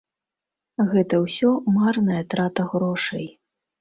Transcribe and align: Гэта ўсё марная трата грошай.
Гэта 0.93 1.19
ўсё 1.25 1.49
марная 1.75 2.23
трата 2.35 2.61
грошай. 2.73 3.25